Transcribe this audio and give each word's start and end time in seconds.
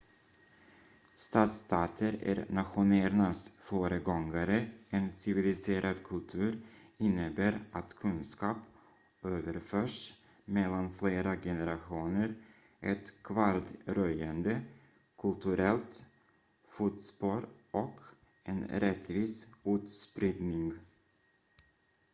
stadsstater 1.15 2.17
är 2.23 2.45
nationernas 2.49 3.51
föregångare 3.61 4.65
en 4.89 5.11
civiliserad 5.11 6.03
kultur 6.03 6.61
innebär 6.97 7.59
att 7.71 7.93
kunskap 7.95 8.57
överförs 9.23 10.13
mellan 10.45 10.93
flera 10.93 11.35
generationer 11.37 12.33
ett 12.79 13.23
kvardröjande 13.23 14.61
kulturellt 15.17 16.05
fotspår 16.67 17.49
och 17.71 17.99
en 18.43 18.67
rättvis 18.67 19.47
utspridning 19.63 20.73